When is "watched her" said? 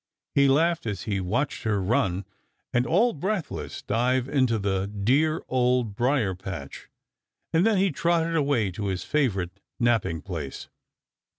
1.19-1.79